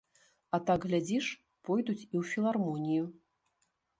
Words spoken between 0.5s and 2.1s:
А так, глядзіш, пойдуць